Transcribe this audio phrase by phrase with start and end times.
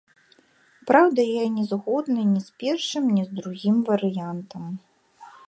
[0.91, 4.63] Праўда, я не згодны ні з першым, ні з другім варыянтам.